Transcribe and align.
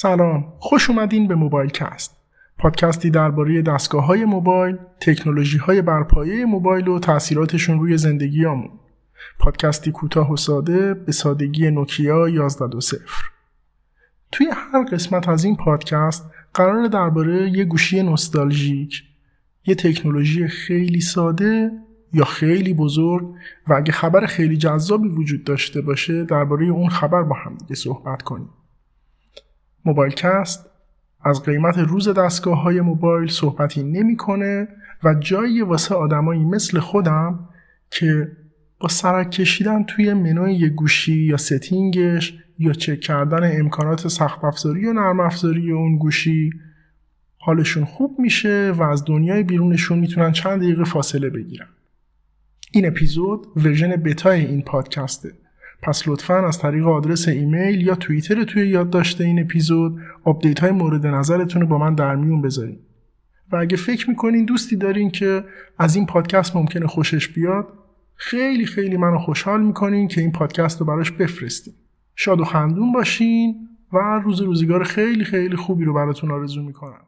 سلام 0.00 0.52
خوش 0.58 0.90
اومدین 0.90 1.28
به 1.28 1.34
موبایل 1.34 1.70
کست. 1.70 2.16
پادکستی 2.58 3.10
درباره 3.10 3.62
دستگاه 3.62 4.06
های 4.06 4.24
موبایل 4.24 4.76
تکنولوژی 5.00 5.58
های 5.58 5.82
برپایه 5.82 6.44
موبایل 6.44 6.88
و 6.88 6.98
تاثیراتشون 6.98 7.80
روی 7.80 7.96
زندگیامون 7.96 8.70
پادکستی 9.38 9.92
کوتاه 9.92 10.32
و 10.32 10.36
ساده 10.36 10.94
به 10.94 11.12
سادگی 11.12 11.70
نوکیا 11.70 12.26
1120 12.26 12.96
توی 14.32 14.46
هر 14.52 14.84
قسمت 14.84 15.28
از 15.28 15.44
این 15.44 15.56
پادکست 15.56 16.30
قرار 16.54 16.86
درباره 16.86 17.50
یه 17.50 17.64
گوشی 17.64 18.02
نوستالژیک 18.02 19.02
یه 19.66 19.74
تکنولوژی 19.74 20.48
خیلی 20.48 21.00
ساده 21.00 21.70
یا 22.12 22.24
خیلی 22.24 22.74
بزرگ 22.74 23.34
و 23.68 23.74
اگه 23.74 23.92
خبر 23.92 24.26
خیلی 24.26 24.56
جذابی 24.56 25.08
وجود 25.08 25.44
داشته 25.44 25.80
باشه 25.80 26.24
درباره 26.24 26.66
اون 26.66 26.88
خبر 26.88 27.22
با 27.22 27.36
هم 27.36 27.54
دیگه 27.54 27.74
صحبت 27.74 28.22
کنیم. 28.22 28.50
موبایل 29.84 30.12
کست 30.12 30.70
از 31.24 31.42
قیمت 31.42 31.78
روز 31.78 32.08
دستگاه 32.08 32.62
های 32.62 32.80
موبایل 32.80 33.28
صحبتی 33.28 33.82
نمی‌کنه 33.82 34.68
و 35.04 35.14
جایی 35.14 35.62
واسه 35.62 35.94
آدمایی 35.94 36.44
مثل 36.44 36.78
خودم 36.78 37.48
که 37.90 38.32
با 38.80 38.88
سرک 38.88 39.30
کشیدن 39.30 39.84
توی 39.84 40.14
منوی 40.14 40.54
یه 40.54 40.68
گوشی 40.68 41.14
یا 41.14 41.36
setting 41.36 42.15
ش 42.15 42.38
یا 42.58 42.72
چک 42.72 43.00
کردن 43.00 43.60
امکانات 43.60 44.08
سخت 44.08 44.44
افزاری 44.44 44.86
و 44.86 44.92
نرم 44.92 45.20
افزاری 45.20 45.72
اون 45.72 45.96
گوشی 45.96 46.50
حالشون 47.38 47.84
خوب 47.84 48.18
میشه 48.18 48.72
و 48.76 48.82
از 48.82 49.04
دنیای 49.04 49.42
بیرونشون 49.42 49.98
می‌تونن 49.98 50.32
چند 50.32 50.62
دقیقه 50.62 50.84
فاصله 50.84 51.30
بگیرن. 51.30 51.68
این 52.72 52.86
اپیزود 52.86 53.46
version 53.56 53.96
beta 53.96 54.36
ی 54.36 54.46
این 54.46 54.62
پادکسته. 54.62 55.32
پس 55.82 56.08
لطفا 56.08 56.46
از 56.46 56.58
طریق 56.58 56.86
آدرس 56.86 57.28
ایمیل 57.28 57.86
یا 57.86 57.94
توییتر 57.94 58.44
توی 58.44 58.68
یادداشت 58.68 59.20
این 59.20 59.40
اپیزود 59.40 59.98
update 60.24 60.60
های 60.60 60.70
مورد 60.70 61.06
نظرتون 61.06 61.62
رو 61.62 61.68
با 61.68 61.78
من 61.78 61.94
در 61.94 62.16
میون 62.16 62.42
بذارین 62.42 62.78
و 63.52 63.56
اگه 63.56 63.76
فکر 63.76 64.10
می‌کنین 64.10 64.44
دوستی 64.44 64.76
دارین 64.76 65.10
که 65.10 65.44
از 65.78 65.96
این 65.96 66.06
پادکست 66.06 66.56
ممکنه 66.56 66.86
خوشش 66.86 67.28
بیاد 67.28 67.68
خیلی 68.14 68.66
خیلی 68.66 68.96
منو 68.96 69.18
خوشحال 69.18 69.62
می‌کنین 69.62 70.08
که 70.08 70.20
این 70.20 70.32
پادکست 70.32 70.80
رو 70.80 70.86
براش 70.86 71.10
بفرستین. 71.10 71.74
شاد 72.16 72.40
و 72.40 72.44
خندون 72.44 72.92
باشین 72.92 73.54
و 73.92 73.98
روز 74.24 74.40
روزگار 74.40 74.84
خیلی 74.84 75.24
خیلی 75.24 75.56
خوبی 75.56 75.84
رو 75.84 75.94
براتون 75.94 76.30
آرزو 76.30 76.62
می‌کنم. 76.62 77.00